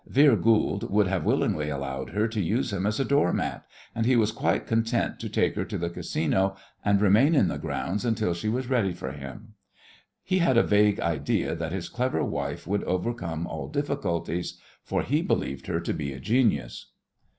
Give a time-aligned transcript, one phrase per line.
[0.07, 4.07] Vere Goold would have willingly allowed her to use him as a door mat, and
[4.07, 8.03] he was quite content to take her to the Casino and remain in the grounds
[8.03, 9.53] until she was ready for him.
[10.23, 15.21] He had a vague idea that his clever wife would overcome all difficulties, for he
[15.21, 16.87] believed her to be a genius.